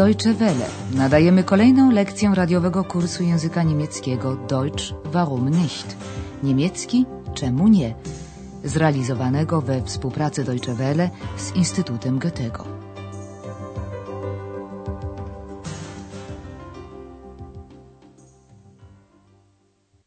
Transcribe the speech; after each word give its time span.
Deutsche 0.00 0.34
Welle. 0.34 0.66
Nadajemy 0.94 1.44
kolejną 1.44 1.90
lekcję 1.90 2.32
radiowego 2.34 2.84
kursu 2.84 3.22
języka 3.22 3.62
niemieckiego 3.62 4.36
Deutsch 4.36 4.84
warum 5.04 5.48
nicht? 5.48 5.96
Niemiecki 6.42 7.06
czemu 7.34 7.68
nie? 7.68 7.94
Zrealizowanego 8.64 9.60
we 9.62 9.82
współpracy 9.82 10.44
Deutsche 10.44 10.74
Welle 10.74 11.10
z 11.36 11.56
Instytutem 11.56 12.18
Goethego. 12.18 12.64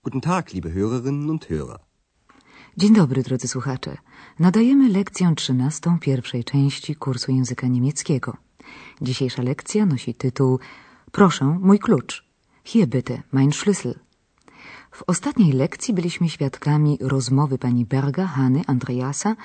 Guten 0.03 0.21
Tag, 0.21 0.53
liebe 0.53 0.69
Hörerinnen 0.69 1.29
und 1.29 1.45
Hörer. 1.45 1.79
Dzień 2.77 2.93
dobry, 2.93 3.23
drodzy 3.23 3.47
słuchacze. 3.47 3.97
Nadajemy 4.39 4.89
lekcję 4.89 5.33
trzynastą 5.35 5.99
pierwszej 5.99 6.43
części 6.43 6.95
kursu 6.95 7.31
języka 7.31 7.67
niemieckiego. 7.67 8.37
Dzisiejsza 9.01 9.41
lekcja 9.41 9.85
nosi 9.85 10.13
tytuł 10.13 10.59
Proszę, 11.11 11.45
mój 11.61 11.79
klucz. 11.79 12.25
Hier 12.63 12.87
bitte, 12.87 13.21
mein 13.31 13.49
Schlüssel. 13.49 13.93
W 14.91 15.03
ostatniej 15.07 15.53
lekcji 15.53 15.93
byliśmy 15.93 16.29
świadkami 16.29 16.97
rozmowy 17.01 17.57
pani 17.57 17.85
Berga, 17.85 18.27
Hany, 18.27 18.61
Andreasa 18.67 19.35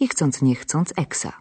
i 0.00 0.08
chcąc 0.08 0.42
nie 0.42 0.54
chcąc 0.54 0.92
Eksa. 0.96 1.32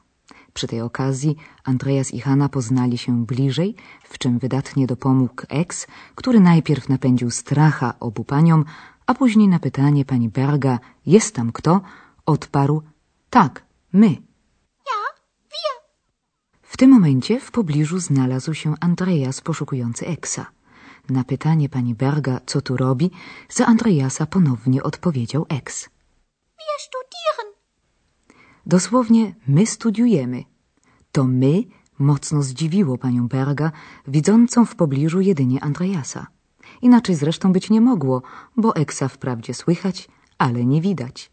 Przy 0.54 0.68
tej 0.68 0.82
okazji 0.82 1.36
Andreas 1.64 2.14
i 2.14 2.20
Hanna 2.20 2.50
poznali 2.50 2.98
się 2.98 3.26
bliżej, 3.26 3.76
w 4.04 4.18
czym 4.18 4.40
wydatnie 4.40 4.88
dopomógł 4.88 5.44
Eks, 5.50 5.88
który 6.16 6.40
najpierw 6.40 6.90
napędził 6.90 7.32
stracha 7.32 7.94
obu 8.00 8.24
paniom, 8.24 8.66
a 9.06 9.14
później 9.14 9.48
na 9.48 9.60
pytanie 9.60 10.06
pani 10.06 10.30
Berga, 10.30 10.80
jest 11.06 11.36
tam 11.36 11.52
kto, 11.52 11.82
odparł, 12.26 12.82
tak, 13.30 13.66
my. 13.94 14.18
W 16.76 16.78
tym 16.78 16.90
momencie 16.90 17.40
w 17.40 17.52
pobliżu 17.52 18.00
znalazł 18.00 18.54
się 18.54 18.74
Andreas 18.80 19.42
poszukujący 19.42 20.08
Eksa. 20.08 20.46
Na 21.10 21.24
pytanie 21.24 21.70
pani 21.70 21.96
Berga, 21.96 22.40
co 22.46 22.62
tu 22.62 22.78
robi, 22.78 23.12
za 23.50 23.66
Andreasa 23.66 24.26
ponownie 24.26 24.84
odpowiedział 24.84 25.46
Eks. 25.50 25.90
Wir 26.60 26.80
studieren. 26.80 27.54
Dosłownie 28.66 29.36
my 29.48 29.66
studiujemy. 29.66 30.44
To 31.12 31.24
my 31.24 31.64
mocno 32.00 32.44
zdziwiło 32.44 32.98
panią 32.98 33.28
Berga, 33.28 33.72
widzącą 34.08 34.66
w 34.66 34.76
pobliżu 34.76 35.22
jedynie 35.22 35.64
Andreasa. 35.64 36.28
Inaczej 36.82 37.16
zresztą 37.16 37.54
być 37.54 37.70
nie 37.70 37.82
mogło, 37.82 38.22
bo 38.58 38.76
Eksa 38.76 39.08
wprawdzie 39.08 39.54
słychać, 39.54 40.10
ale 40.38 40.66
nie 40.66 40.82
widać. 40.82 41.32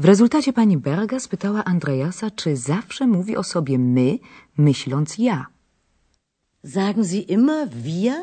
W 0.00 0.04
rezultacie 0.04 0.52
pani 0.52 0.76
Berga 0.78 1.20
spytała 1.20 1.64
Andreasa, 1.64 2.30
czy 2.30 2.56
zawsze 2.56 3.06
mówi 3.06 3.36
o 3.36 3.42
sobie 3.42 3.78
my, 3.78 4.18
myśląc 4.56 5.18
ja. 5.18 5.46
Sagen 6.64 7.04
Sie 7.04 7.18
immer 7.18 7.68
wir 7.68 8.14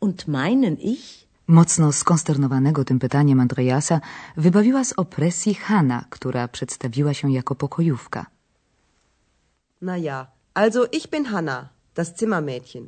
und 0.00 0.28
meinen 0.28 0.76
ich? 0.76 1.28
Mocno 1.46 1.92
skonsternowanego 1.92 2.84
tym 2.84 2.98
pytaniem 2.98 3.40
Andreasa 3.40 4.00
wybawiła 4.36 4.84
z 4.84 4.92
opresji 4.96 5.54
Hanna, 5.54 6.04
która 6.10 6.48
przedstawiła 6.48 7.14
się 7.14 7.32
jako 7.32 7.54
pokojówka. 7.54 8.26
Na 9.82 9.96
ja, 9.96 10.26
also 10.54 10.86
ich 10.92 11.10
bin 11.10 11.24
Hanna, 11.24 11.68
das 11.94 12.16
Zimmermädchen. 12.18 12.86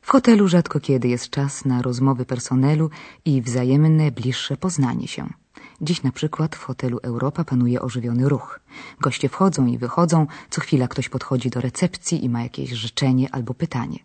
W 0.00 0.10
hotelu 0.10 0.48
rzadko 0.48 0.80
kiedy 0.80 1.08
jest 1.08 1.30
czas 1.30 1.64
na 1.64 1.82
rozmowy 1.82 2.24
personelu 2.24 2.90
i 3.24 3.42
wzajemne, 3.42 4.10
bliższe 4.10 4.56
poznanie 4.56 5.08
się. 5.08 5.41
Dziś 5.80 6.02
na 6.02 6.12
przykład 6.12 6.56
w 6.56 6.64
hotelu 6.64 6.98
Europa 7.02 7.44
panuje 7.44 7.82
ożywiony 7.82 8.28
ruch. 8.28 8.60
Goście 9.00 9.28
wchodzą 9.28 9.66
i 9.66 9.78
wychodzą, 9.78 10.26
co 10.50 10.60
chwila 10.60 10.88
ktoś 10.88 11.08
podchodzi 11.08 11.50
do 11.50 11.60
recepcji 11.60 12.24
i 12.24 12.28
ma 12.28 12.42
jakieś 12.42 12.70
życzenie 12.70 13.28
albo 13.34 13.54
pytanie. 13.54 13.98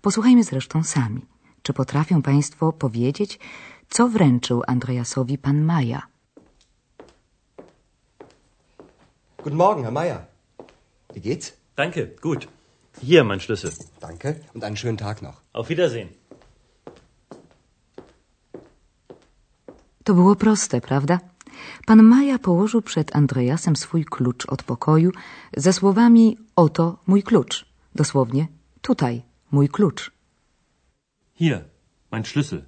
Posłuchajmy 0.00 0.44
zresztą 0.44 0.84
sami. 0.84 1.26
Czy 1.62 1.72
potrafią 1.72 2.22
Państwo 2.22 2.72
powiedzieć, 2.72 3.38
co 3.90 4.08
wręczył 4.08 4.62
Andreasowi 4.66 5.38
pan 5.38 5.60
Maja? 5.60 6.02
Guten 9.38 9.56
Morgen, 9.56 9.84
Herr 9.84 9.92
Meier. 9.92 10.26
Wie 11.14 11.20
geht's? 11.22 11.52
Danke, 11.76 12.06
gut. 12.22 12.48
Hier, 13.02 13.24
mein 13.24 13.40
Schlüssel. 13.40 13.72
Danke 14.00 14.34
und 14.54 14.64
einen 14.64 14.76
schönen 14.76 14.98
Tag 14.98 15.22
noch. 15.22 15.42
Auf 15.52 15.68
Wiedersehen. 15.68 16.08
To 20.08 20.14
było 20.14 20.36
proste, 20.36 20.80
prawda? 20.80 21.20
Pan 21.86 22.02
Maja 22.02 22.38
położył 22.38 22.82
przed 22.82 23.16
Andreasem 23.16 23.76
swój 23.76 24.04
klucz 24.04 24.46
od 24.46 24.62
pokoju 24.62 25.10
ze 25.56 25.72
słowami 25.72 26.38
oto 26.56 26.98
mój 27.06 27.22
klucz. 27.22 27.66
Dosłownie 27.94 28.48
tutaj 28.80 29.22
mój 29.50 29.68
klucz. 29.68 30.10
Hier, 31.34 31.64
mein 32.12 32.22
Schlüssel. 32.22 32.62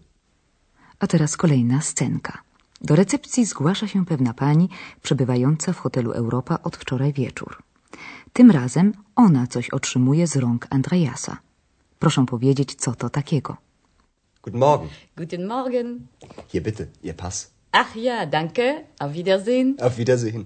A 0.99 1.07
teraz 1.07 1.37
kolejna 1.37 1.81
scenka. 1.81 2.39
Do 2.81 2.97
recepcji 2.97 3.45
zgłasza 3.45 3.87
się 3.89 4.07
pewna 4.07 4.35
pani 4.35 4.69
przebywająca 5.03 5.73
w 5.73 5.79
hotelu 5.79 6.13
Europa 6.13 6.59
od 6.63 6.77
wczoraj 6.77 7.13
wieczór. 7.13 7.63
Tym 8.33 8.51
razem 8.51 8.93
ona 9.17 9.47
coś 9.47 9.71
otrzymuje 9.71 10.27
z 10.27 10.37
rąk 10.37 10.67
Andreasa. 10.71 11.37
Proszę 11.99 12.27
powiedzieć, 12.27 12.75
co 12.75 12.95
to 12.95 13.11
takiego. 13.11 13.70
Guten 14.43 14.59
Morgen. 14.59 14.89
Guten 15.17 15.47
Morgen. 15.47 16.09
Hier 16.49 16.63
bitte, 16.63 16.89
Ihr 17.03 17.15
Pass. 17.15 17.51
Ach 17.73 17.95
ja, 17.97 18.27
danke. 18.27 18.85
Auf 18.99 19.13
Wiedersehen. 19.13 19.77
Auf 19.81 19.99
Wiedersehen. 19.99 20.45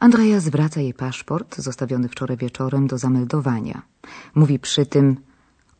Andrea 0.00 0.40
zwraca 0.40 0.80
jej 0.80 0.94
paszport, 0.94 1.56
zostawiony 1.56 2.08
wczoraj 2.08 2.36
wieczorem, 2.36 2.86
do 2.86 2.98
zameldowania. 2.98 3.82
Mówi 4.34 4.58
przy 4.58 4.86
tym, 4.86 5.16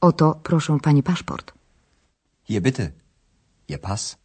oto 0.00 0.40
proszę 0.42 0.78
pani 0.82 1.02
paszport. 1.02 1.52
Hier 2.44 2.62
bitte, 2.62 2.90
Ihr 3.68 3.80
Pass. 3.80 4.16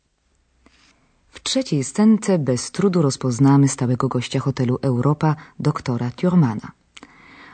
W 1.29 1.43
trzeciej 1.43 1.83
scence 1.83 2.39
bez 2.39 2.71
trudu 2.71 3.01
rozpoznamy 3.01 3.67
stałego 3.67 4.07
gościa 4.07 4.39
hotelu 4.39 4.79
Europa, 4.81 5.35
doktora 5.59 6.11
Thurmana. 6.11 6.71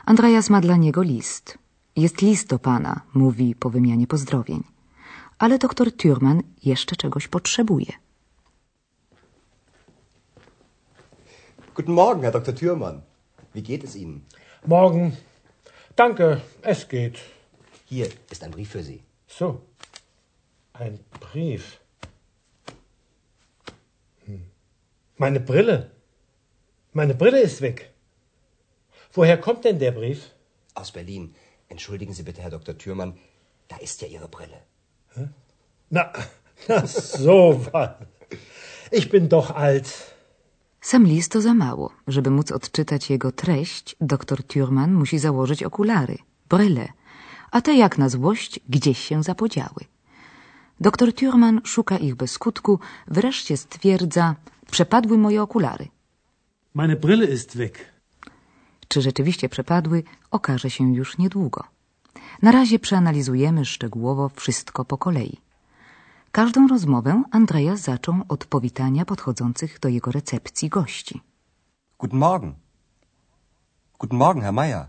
Andreas 0.04 0.50
ma 0.50 0.60
dla 0.60 0.76
niego 0.76 1.02
list. 1.02 1.58
Jest 1.96 2.22
list 2.22 2.48
do 2.48 2.58
pana, 2.58 3.00
mówi 3.14 3.54
po 3.54 3.70
wymianie 3.70 4.06
pozdrowień. 4.06 4.62
Ale 5.40 5.58
doktor 5.58 5.96
Thurman 5.96 6.42
jeszcze 6.62 6.96
czegoś 6.96 7.28
potrzebuje. 7.28 7.92
Guten 11.74 11.94
Morgen, 11.94 12.22
Herr 12.22 12.32
Dr. 12.32 12.54
Thürmann. 12.54 13.00
Wie 13.54 13.62
geht 13.62 13.84
es 13.84 13.96
Ihnen? 13.96 14.20
Morgen. 14.66 15.16
Danke, 15.96 16.40
es 16.62 16.88
geht. 16.88 17.18
Hier 17.86 18.08
ist 18.30 18.42
ein 18.44 18.50
Brief 18.50 18.70
für 18.70 18.82
Sie. 18.82 19.02
So. 19.28 19.60
Ein 20.72 20.98
Brief. 21.20 21.80
Hm. 24.26 24.44
Meine 25.16 25.40
Brille. 25.40 25.90
Meine 26.92 27.14
Brille 27.14 27.40
ist 27.40 27.60
weg. 27.60 27.90
Woher 29.14 29.40
kommt 29.40 29.64
denn 29.64 29.78
der 29.78 29.92
Brief? 29.92 30.20
Aus 30.74 30.92
Berlin. 30.92 31.34
Entschuldigen 31.68 32.12
Sie 32.12 32.24
bitte, 32.24 32.42
Herr 32.42 32.50
Dr. 32.50 32.76
Thürmann. 32.76 33.18
Da 33.68 33.76
ist 33.76 34.02
ja 34.02 34.08
Ihre 34.08 34.28
Brille. 34.28 34.69
Na, 35.90 36.12
na 36.68 36.86
so 36.86 37.52
was. 37.72 37.90
Ich 38.92 39.10
bin 39.10 39.28
doch 39.28 39.50
alt. 39.50 40.16
Sam 40.80 41.06
list 41.06 41.32
to 41.32 41.40
za 41.40 41.54
mało. 41.54 41.92
Żeby 42.06 42.30
móc 42.30 42.52
odczytać 42.52 43.10
jego 43.10 43.32
treść, 43.32 43.96
doktor 44.00 44.42
Thurman 44.44 44.92
musi 44.92 45.18
założyć 45.18 45.62
okulary, 45.62 46.18
bryle, 46.48 46.88
a 47.50 47.60
te 47.60 47.74
jak 47.74 47.98
na 47.98 48.08
złość 48.08 48.60
gdzieś 48.68 48.98
się 48.98 49.22
zapodziały. 49.22 49.84
Doktor 50.80 51.12
Thurman 51.12 51.60
szuka 51.64 51.98
ich 51.98 52.14
bez 52.14 52.30
skutku, 52.30 52.80
wreszcie 53.06 53.56
stwierdza, 53.56 54.36
przepadły 54.70 55.18
moje 55.18 55.42
okulary. 55.42 55.88
Meine 56.74 56.96
Brille 56.96 57.24
ist 57.26 57.56
weg. 57.56 57.92
Czy 58.88 59.02
rzeczywiście 59.02 59.48
przepadły, 59.48 60.02
okaże 60.30 60.70
się 60.70 60.94
już 60.94 61.18
niedługo. 61.18 61.64
Na 62.42 62.52
razie 62.52 62.78
przeanalizujemy 62.78 63.64
szczegółowo 63.64 64.28
wszystko 64.28 64.84
po 64.84 64.98
kolei. 64.98 65.36
Każdą 66.32 66.68
rozmowę 66.68 67.22
Andreas 67.30 67.80
zaczął 67.80 68.14
od 68.28 68.44
powitania 68.44 69.04
podchodzących 69.04 69.80
do 69.80 69.88
jego 69.88 70.10
recepcji 70.10 70.68
gości. 70.68 71.20
Guten 71.98 72.18
Morgen. 72.18 72.54
Guten 73.98 74.18
Morgen, 74.18 74.42
Herr 74.42 74.54
Meier. 74.54 74.86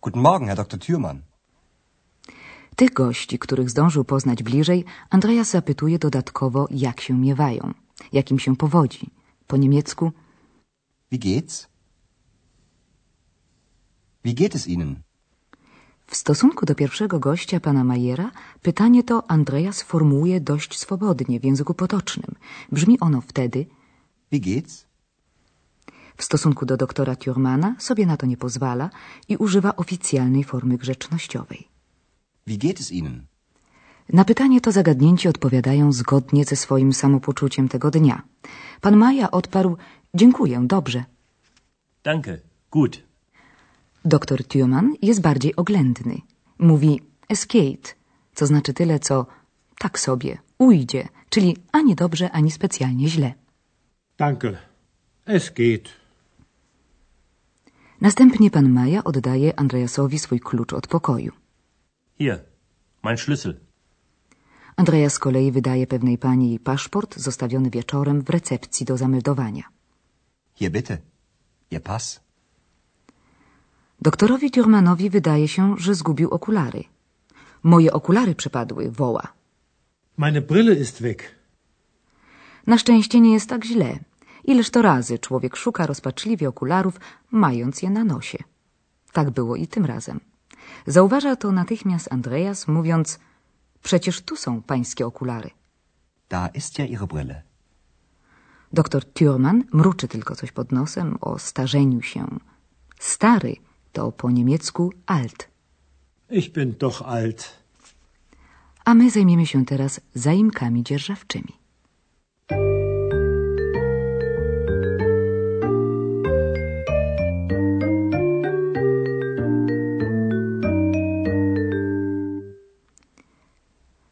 Guten 0.00 0.22
Morgen, 0.22 0.48
Herr 0.48 0.56
Dr. 0.56 0.78
Thürmann. 0.78 1.18
Tych 2.76 2.92
gości, 2.92 3.38
których 3.38 3.70
zdążył 3.70 4.04
poznać 4.04 4.42
bliżej, 4.42 4.84
Andreas 5.10 5.50
zapytuje 5.50 5.98
dodatkowo, 5.98 6.66
jak 6.70 7.00
się 7.00 7.14
miewają, 7.14 7.74
jak 8.12 8.30
im 8.30 8.38
się 8.38 8.56
powodzi. 8.56 9.10
Po 9.46 9.56
niemiecku 9.56 10.12
Wie 11.12 11.18
geht's? 11.18 11.66
Wie 14.24 14.34
geht 14.34 14.54
es 14.54 14.66
Ihnen? 14.66 15.03
W 16.06 16.16
stosunku 16.16 16.66
do 16.66 16.74
pierwszego 16.74 17.20
gościa, 17.20 17.60
pana 17.60 17.84
Majera, 17.84 18.30
pytanie 18.62 19.02
to 19.04 19.30
Andreas 19.30 19.82
formułuje 19.82 20.40
dość 20.40 20.78
swobodnie 20.78 21.40
w 21.40 21.44
języku 21.44 21.74
potocznym. 21.74 22.34
Brzmi 22.72 23.00
ono 23.00 23.20
wtedy, 23.20 23.66
Wie 24.32 24.40
geht's? 24.40 24.84
W 26.16 26.24
stosunku 26.24 26.66
do 26.66 26.76
doktora 26.76 27.16
Thurmana 27.16 27.76
sobie 27.78 28.06
na 28.06 28.16
to 28.16 28.26
nie 28.26 28.36
pozwala 28.36 28.90
i 29.28 29.36
używa 29.36 29.76
oficjalnej 29.76 30.44
formy 30.44 30.78
grzecznościowej. 30.78 31.68
Wie 32.46 32.58
geht 32.58 32.80
es 32.80 32.90
Ihnen? 32.92 33.26
Na 34.12 34.24
pytanie 34.24 34.60
to 34.60 34.72
zagadnięci 34.72 35.28
odpowiadają 35.28 35.92
zgodnie 35.92 36.44
ze 36.44 36.56
swoim 36.56 36.92
samopoczuciem 36.92 37.68
tego 37.68 37.90
dnia. 37.90 38.22
Pan 38.80 38.96
Maja 38.96 39.30
odparł: 39.30 39.76
Dziękuję, 40.14 40.62
dobrze. 40.66 41.04
Danke. 42.04 42.38
Gut. 42.70 43.13
Doktor 44.04 44.44
Thurman 44.44 44.94
jest 45.02 45.20
bardziej 45.20 45.56
oględny. 45.56 46.20
Mówi 46.58 47.00
es 47.28 47.46
geht, 47.46 47.96
co 48.34 48.46
znaczy 48.46 48.74
tyle, 48.74 48.98
co 48.98 49.26
tak 49.78 49.98
sobie, 49.98 50.38
ujdzie, 50.58 51.08
czyli 51.28 51.56
ani 51.72 51.94
dobrze, 51.94 52.30
ani 52.30 52.50
specjalnie 52.50 53.08
źle. 53.08 53.34
Danke. 54.18 54.56
Es 55.26 55.50
geht. 55.50 55.88
Następnie 58.00 58.50
pan 58.50 58.68
Maja 58.68 59.04
oddaje 59.04 59.58
Andreasowi 59.58 60.18
swój 60.18 60.40
klucz 60.40 60.72
od 60.72 60.86
pokoju. 60.86 61.32
Hier, 62.18 62.44
mein 63.02 63.16
Schlüssel. 63.16 63.54
Andreas 64.76 65.12
z 65.12 65.18
kolei 65.18 65.52
wydaje 65.52 65.86
pewnej 65.86 66.18
pani 66.18 66.48
jej 66.48 66.58
paszport 66.58 67.16
zostawiony 67.18 67.70
wieczorem 67.70 68.22
w 68.22 68.30
recepcji 68.30 68.86
do 68.86 68.96
zameldowania. 68.96 69.62
Hier 70.54 70.70
bitte. 70.70 70.98
Ihr 71.70 71.82
Pass. 71.82 72.23
Doktorowi 74.04 74.50
Thurmanowi 74.50 75.10
wydaje 75.10 75.48
się, 75.48 75.74
że 75.78 75.94
zgubił 75.94 76.30
okulary. 76.30 76.84
Moje 77.62 77.92
okulary 77.92 78.34
przepadły, 78.34 78.90
woła. 78.90 79.32
Meine 80.16 80.40
Brille 80.40 80.74
ist 80.74 81.02
weg. 81.02 81.34
Na 82.66 82.78
szczęście 82.78 83.20
nie 83.20 83.32
jest 83.32 83.48
tak 83.48 83.64
źle. 83.64 83.98
Ileż 84.44 84.70
to 84.70 84.82
razy 84.82 85.18
człowiek 85.18 85.56
szuka 85.56 85.86
rozpaczliwie 85.86 86.48
okularów, 86.48 87.00
mając 87.30 87.82
je 87.82 87.90
na 87.90 88.04
nosie. 88.04 88.38
Tak 89.12 89.30
było 89.30 89.56
i 89.56 89.66
tym 89.66 89.84
razem. 89.84 90.20
Zauważa 90.86 91.36
to 91.36 91.52
natychmiast 91.52 92.12
Andreas, 92.12 92.68
mówiąc: 92.68 93.18
Przecież 93.82 94.22
tu 94.22 94.36
są 94.36 94.62
pańskie 94.62 95.06
okulary. 95.06 95.50
Da 96.28 96.46
ist 96.46 96.78
ja 96.78 96.86
Ihre 96.86 97.06
Brille. 97.06 97.42
Doktor 98.72 99.04
Thurman 99.04 99.64
mruczy 99.72 100.08
tylko 100.08 100.36
coś 100.36 100.52
pod 100.52 100.72
nosem 100.72 101.18
o 101.20 101.38
starzeniu 101.38 102.02
się. 102.02 102.26
Stary 102.98 103.56
to 103.94 104.12
po 104.12 104.30
niemiecku 104.30 104.92
alt. 105.06 105.48
Ich 106.30 106.52
bin 106.52 106.74
doch 106.78 107.02
alt. 107.02 107.40
A 108.84 108.94
my 108.94 109.10
zajmiemy 109.10 109.46
się 109.46 109.64
teraz 109.64 110.00
zaimkami 110.14 110.82
dzierżawczymi. 110.82 111.52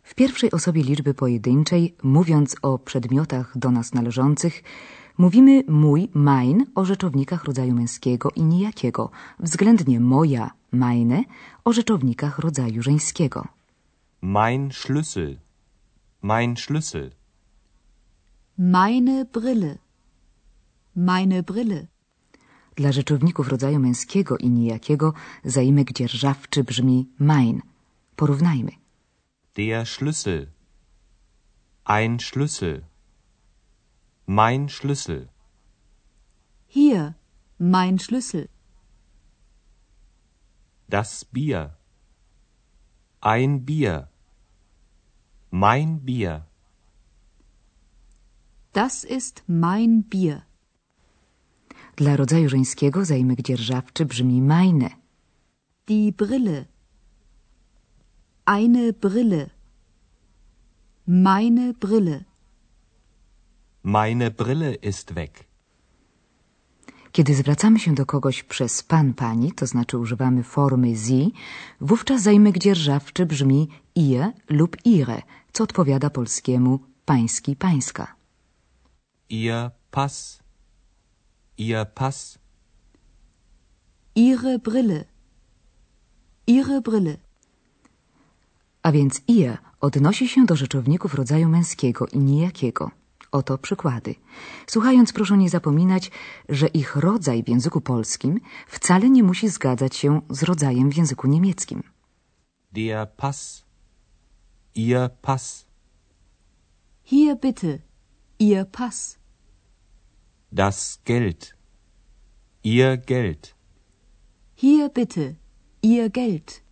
W 0.03 0.15
pierwszej 0.15 0.51
osobie 0.51 0.83
liczby 0.83 1.15
pojedynczej, 1.15 1.95
mówiąc 2.03 2.57
o 2.63 2.79
przedmiotach 2.79 3.59
do 3.59 3.71
nas 3.71 3.95
należących, 3.95 4.63
mówimy 5.19 5.65
mój, 5.69 6.09
mein 6.15 6.67
o 6.75 6.85
rzeczownikach 6.85 7.45
rodzaju 7.45 7.75
męskiego 7.75 8.31
i 8.37 8.43
nijakiego, 8.43 9.11
względnie 9.41 10.01
moja, 10.01 10.51
meine 10.73 11.25
o 11.65 11.73
rzeczownikach 11.73 12.39
rodzaju 12.39 12.83
żeńskiego. 12.83 13.49
Mein 14.23 14.71
Schlüssel. 14.71 15.37
Mein 16.23 16.55
Schlüssel. 16.57 17.11
Meine 18.59 19.25
Brille. 19.25 19.79
Meine 20.97 21.43
Brille. 21.43 21.87
Dla 22.77 22.93
rzeczowników 22.93 23.49
rodzaju 23.49 23.79
męskiego 23.79 24.39
i 24.39 24.51
nijakiego 24.51 25.13
zaimek 25.45 25.93
dzierżawczy 25.93 26.65
brzmi 26.65 27.09
mein. 27.19 27.63
Porównajmy. 28.17 28.73
Der 29.55 29.87
Schlüssel. 29.87 30.47
Ein 31.85 32.19
Schlüssel. 32.19 32.92
Mein 34.27 34.69
Schlüssel. 34.69 35.29
Hier, 36.69 37.17
mein 37.59 37.99
Schlüssel. 37.99 38.49
Das 40.89 41.25
Bier. 41.25 41.77
Ein 43.21 43.65
Bier. 43.65 44.09
Mein 45.51 46.05
Bier. 46.05 46.47
Das 48.73 49.05
ist 49.05 49.43
mein 49.49 50.05
Bier. 50.05 50.43
Dla 51.97 52.17
rodzaju 52.17 52.49
żeńskiego 52.49 53.05
zaimek 53.05 53.43
dzierżawczy 53.43 54.07
brzmi 54.07 54.41
meine. 54.43 54.91
Die 55.89 56.13
Brille. 56.13 56.67
Eine 58.47 58.93
Brille. 58.93 59.51
Meine 61.07 61.75
Brille. 61.75 62.32
Meine 63.85 64.31
Brille 64.31 64.75
ist 64.75 65.13
weg. 65.15 65.45
Kiedy 67.13 67.35
zwracamy 67.35 67.79
się 67.79 67.95
do 67.95 68.07
kogoś 68.07 68.43
przez 68.43 68.83
pan, 68.83 69.15
pani, 69.15 69.53
to 69.53 69.67
znaczy 69.67 69.99
używamy 69.99 70.43
formy 70.43 70.97
sie, 70.97 71.31
wówczas 71.81 72.23
zaimek 72.23 72.59
dzierżawczy 72.59 73.27
brzmi 73.27 73.69
ihr 73.95 74.33
lub 74.49 74.77
ihre, 74.85 75.23
co 75.53 75.65
odpowiada 75.65 76.11
polskiemu 76.11 76.79
pański, 77.05 77.57
pańska. 77.57 78.15
Ihr 79.29 79.71
Pass. 79.91 80.43
Ihr 81.59 81.87
Pass. 81.95 82.39
Ihre 84.15 84.59
Brille. 84.59 85.05
Ihre 86.47 86.81
Brille. 86.81 87.17
A 88.83 88.93
więc 88.93 89.21
ihr 89.29 89.59
odnosi 89.81 90.29
się 90.29 90.47
do 90.47 90.57
rzeczowników 90.57 91.15
rodzaju 91.15 91.49
męskiego 91.49 92.07
i 92.07 92.19
nijakiego. 92.19 93.02
Oto 93.33 93.59
przykłady. 93.59 94.15
Słuchając, 94.67 95.13
proszę 95.13 95.37
nie 95.37 95.51
zapominać, 95.51 96.11
że 96.49 96.67
ich 96.67 96.97
rodzaj 96.97 97.43
w 97.43 97.49
języku 97.49 97.81
polskim 97.81 98.41
wcale 98.69 99.11
nie 99.11 99.23
musi 99.23 99.49
zgadzać 99.49 99.97
się 99.97 100.21
z 100.31 100.43
rodzajem 100.43 100.91
w 100.91 100.97
języku 100.97 101.27
niemieckim. 101.29 101.83
Der 102.73 103.13
Pass. 103.17 103.65
Ihr 104.75 105.11
Pass. 105.23 105.67
Hier 107.05 107.37
bitte. 107.43 107.79
Ihr 108.39 108.67
Pass. 108.71 109.19
Das 110.53 111.01
Geld. 111.05 111.57
Ihr 112.65 112.99
Geld. 113.07 113.55
Hier 114.57 114.91
bitte. 114.95 115.35
Ihr 115.83 116.11
Geld. 116.11 116.63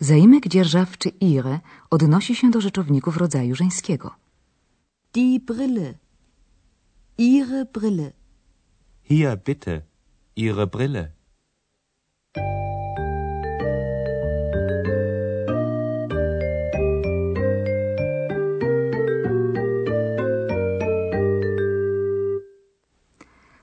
Zaimek 0.00 0.48
dzierżawczy 0.48 1.08
ihre 1.08 1.60
odnosi 1.90 2.34
się 2.36 2.50
do 2.50 2.60
rzeczowników 2.60 3.16
rodzaju 3.16 3.54
żeńskiego. 3.54 4.23
Die 5.14 5.38
Brille. 5.38 5.94
Ihre 7.16 7.64
Brille. 7.66 8.12
Hier 9.02 9.36
bitte. 9.36 9.82
Ihre 10.36 10.66
Brille. 10.66 11.12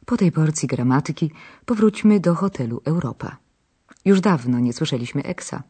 Po 0.05 0.17
tej 0.17 0.31
porcji 0.31 0.67
gramatyki 0.67 1.31
powróćmy 1.65 2.20
do 2.20 2.36
hotelu 2.36 2.81
Europa. 2.86 3.38
Już 4.05 4.22
dawno 4.22 4.60
nie 4.60 4.74
słyszeliśmy 4.74 5.24
Eksa. 5.24 5.63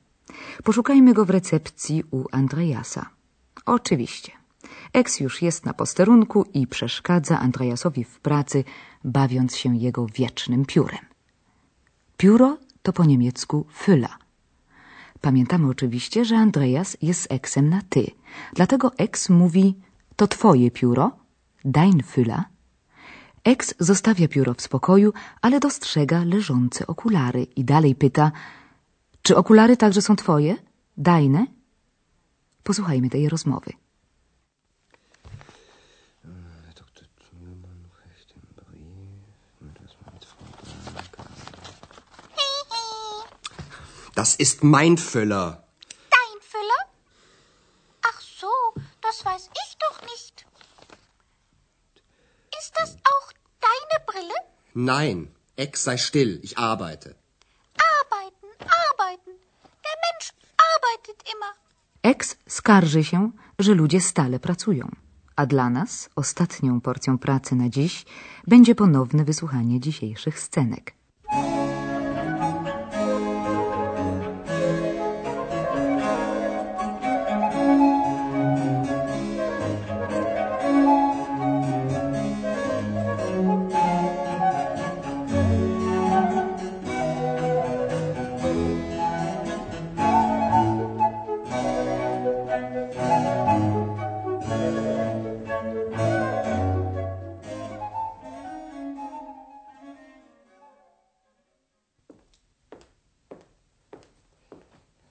Poszukajmy 0.63 1.13
go 1.13 1.25
w 1.25 1.29
recepcji 1.29 2.03
u 2.11 2.25
Andreasa. 2.31 3.09
Oczywiście. 3.65 4.40
Eks 4.93 5.19
już 5.19 5.41
jest 5.41 5.65
na 5.65 5.73
posterunku 5.73 6.45
i 6.53 6.67
przeszkadza 6.67 7.39
Andreasowi 7.39 8.03
w 8.03 8.19
pracy, 8.19 8.63
bawiąc 9.03 9.57
się 9.57 9.77
jego 9.77 10.05
wiecznym 10.05 10.65
piórem. 10.65 11.05
Pióro 12.17 12.57
to 12.81 12.93
po 12.93 13.05
niemiecku 13.05 13.65
Füller. 13.83 14.15
Pamiętamy 15.21 15.69
oczywiście, 15.69 16.25
że 16.25 16.37
Andreas 16.37 16.97
jest 17.01 17.21
z 17.21 17.27
Eksem 17.29 17.69
na 17.69 17.81
ty. 17.89 18.11
Dlatego 18.53 18.91
Eks 18.97 19.29
mówi 19.29 19.75
to 20.15 20.27
twoje 20.27 20.71
pióro, 20.71 21.11
dein 21.65 21.97
Füller. 21.97 22.43
Eks 23.43 23.73
zostawia 23.79 24.27
pióro 24.27 24.53
w 24.53 24.61
spokoju, 24.61 25.13
ale 25.41 25.59
dostrzega 25.59 26.23
leżące 26.23 26.87
okulary 26.87 27.43
i 27.43 27.65
dalej 27.65 27.95
pyta 27.95 28.31
czy 29.21 29.35
okulary 29.35 29.77
także 29.77 30.01
są 30.01 30.15
twoje? 30.15 30.55
Dajne? 30.97 31.45
Posłuchajmy 32.63 33.09
tej 33.09 33.29
rozmowy. 33.29 33.71
Das 44.21 44.35
ist 44.35 44.63
mein 44.63 44.95
Füller. 45.11 45.47
Dein 46.17 46.37
Füller? 46.51 46.81
Ach 48.09 48.19
so, 48.41 48.53
das 49.05 49.17
weiß 49.27 49.43
ich 49.63 49.71
doch 49.83 49.97
nicht. 50.11 50.35
Ist 52.59 52.71
das 52.79 52.91
auch 53.11 53.27
deine 53.67 53.97
Brille? 54.09 54.37
Nein, 54.91 55.17
Ex 55.55 55.71
sei 55.87 55.97
still, 55.97 56.39
ich 56.43 56.53
arbeite. 56.71 57.09
Arbeiten, 57.95 58.49
arbeiten. 58.89 59.31
Der 59.85 59.97
Mensch 60.05 60.27
arbeitet 60.71 61.19
immer. 61.33 61.51
Ex 62.03 62.37
skarży 62.47 63.03
się, 63.03 63.31
że 63.59 63.73
ludzie 63.73 64.01
stale 64.01 64.39
pracują. 64.39 64.85
A 65.35 65.45
dla 65.45 65.69
nas 65.69 66.09
ostatnią 66.15 66.81
porcją 66.81 67.17
pracy 67.17 67.55
na 67.55 67.69
dziś 67.69 68.05
będzie 68.47 68.75
ponowne 68.75 69.25
wysłuchanie 69.25 69.79
dzisiejszych 69.79 70.39
scenek. 70.39 71.00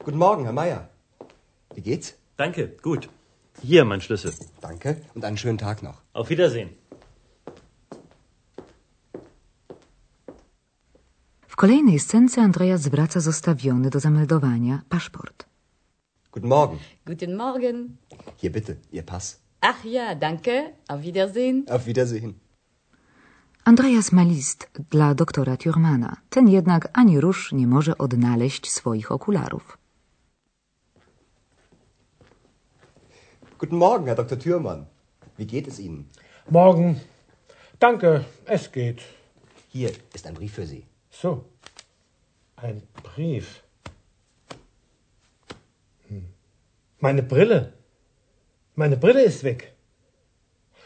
Guten 0.02 0.18
Morgen, 0.18 0.44
Herr 0.44 0.54
Meier. 0.54 0.88
Wie 1.74 1.82
geht's? 1.82 2.14
Danke, 2.38 2.68
gut. 2.82 3.10
Hier, 3.60 3.84
mein 3.84 4.00
Schlüssel. 4.00 4.32
Danke 4.62 4.96
und 5.14 5.24
einen 5.26 5.36
schönen 5.36 5.58
Tag 5.58 5.82
noch. 5.82 6.00
Auf 6.14 6.30
Wiedersehen. 6.30 6.70
W 11.48 11.56
kolejnej 11.56 11.98
scence 11.98 12.40
Andreas 12.40 12.80
zwraca 12.82 13.20
zostawiony 13.20 13.90
do 13.90 14.00
zameldowania 14.00 14.82
paszport. 14.88 15.46
Guten 16.32 16.48
Morgen. 16.48 16.78
Guten 17.06 17.36
Morgen. 17.36 17.98
Hier 18.36 18.52
bitte, 18.52 18.76
Ihr 18.92 19.02
Pass. 19.02 19.38
Ach 19.60 19.84
ja, 19.84 20.14
danke. 20.14 20.72
Auf 20.88 21.02
Wiedersehen. 21.02 21.66
Auf 21.68 21.84
Wiedersehen. 21.86 22.34
Andreas 23.64 24.12
ma 24.12 24.22
list 24.22 24.70
dla 24.90 25.14
doktora 25.14 25.56
Thurmana. 25.56 26.16
Ten 26.30 26.48
jednak 26.48 26.88
ani 26.92 27.20
rusz 27.20 27.52
nie 27.52 27.66
może 27.66 27.98
odnaleźć 27.98 28.70
swoich 28.70 29.12
okularów. 29.12 29.79
Guten 33.60 33.76
Morgen, 33.76 34.06
Herr 34.06 34.14
Dr. 34.14 34.38
Thürmann. 34.38 34.86
Wie 35.36 35.46
geht 35.46 35.68
es 35.68 35.78
Ihnen? 35.78 36.08
Morgen. 36.48 36.98
Danke, 37.78 38.24
es 38.46 38.72
geht. 38.72 39.02
Hier 39.68 39.92
ist 40.14 40.26
ein 40.26 40.32
Brief 40.32 40.54
für 40.54 40.64
Sie. 40.64 40.86
So. 41.10 41.44
Ein 42.56 42.82
Brief. 43.02 43.62
Hm. 46.08 46.24
Meine 47.00 47.22
Brille. 47.22 47.74
Meine 48.76 48.96
Brille 48.96 49.24
ist 49.24 49.44
weg. 49.44 49.74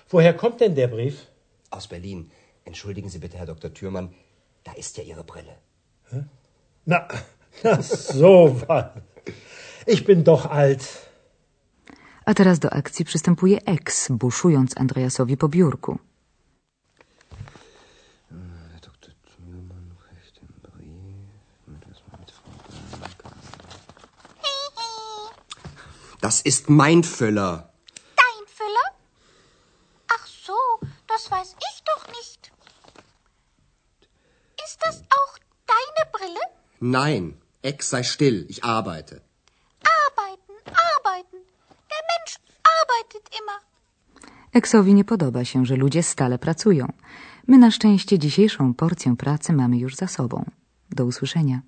Woher 0.09 0.35
kommt 0.35 0.61
denn 0.61 0.75
der 0.75 0.88
Brief? 0.88 1.28
Aus 1.71 1.87
Berlin. 1.87 2.33
Entschuldigen 2.64 3.09
Sie 3.09 3.21
bitte, 3.21 3.38
Herr 3.38 3.47
Dr. 3.47 3.73
Thürmann. 3.73 4.12
Da 4.64 4.73
ist 4.73 4.97
ja 4.97 5.04
Ihre 5.04 5.23
Brille. 5.23 5.59
Na, 6.87 7.07
na 7.62 7.81
so 7.81 8.61
was. 8.66 8.90
Ich 9.87 10.04
bin 10.04 10.25
doch 10.25 10.47
alt. 10.47 11.04
A 12.26 12.35
teraz 12.35 12.59
do 12.59 12.71
akcji 12.73 13.04
przystępuje 13.04 13.59
Ex, 13.64 14.09
buszując 14.11 14.76
Andreasowi 14.76 15.37
po 15.37 15.49
biurku. 15.49 15.99
Das 26.21 26.40
ist 26.40 26.71
mein 26.71 27.02
Füller. 27.02 27.69
Dein 28.16 28.45
Füller? 28.59 28.88
Ach 30.09 30.26
so, 30.47 30.59
das 31.07 31.31
weiß 31.31 31.50
ich 31.69 31.83
doch 31.90 32.09
nicht. 32.09 32.50
Ist 34.64 34.78
das 34.81 34.97
auch 35.16 35.38
deine 35.66 36.02
Brille? 36.14 36.45
Nein, 36.81 37.38
Ex 37.61 37.90
sei 37.90 38.02
still, 38.02 38.47
ich 38.49 38.64
arbeite. 38.64 39.24
Exowi 44.54 44.94
nie 44.94 45.04
podoba 45.04 45.44
się, 45.44 45.66
że 45.66 45.76
ludzie 45.76 46.02
stale 46.02 46.38
pracują. 46.38 46.92
My 47.46 47.58
na 47.58 47.70
szczęście 47.70 48.18
dzisiejszą 48.18 48.75
porcję 48.75 49.16
pracy 49.16 49.52
mamy 49.52 49.78
już 49.78 49.96
za 49.96 50.06
sobą. 50.06 50.44
Do 50.90 51.06
usłyszenia. 51.06 51.62